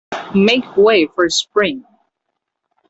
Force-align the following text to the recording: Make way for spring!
Make 0.33 0.65
way 0.77 1.05
for 1.13 1.29
spring! 1.29 1.85